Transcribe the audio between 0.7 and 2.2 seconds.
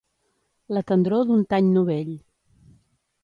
La tendror d'un tany novell.